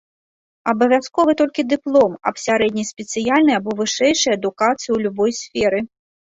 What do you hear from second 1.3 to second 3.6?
толькі дыплом аб сярэдняй спецыяльнай